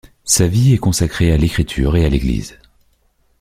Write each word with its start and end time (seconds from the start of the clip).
Sa 0.23 0.47
vie 0.47 0.73
est 0.73 0.79
consacrée 0.79 1.31
à 1.31 1.37
l’écriture 1.37 1.95
et 1.95 2.03
à 2.05 2.09
l’Église. 2.09 2.57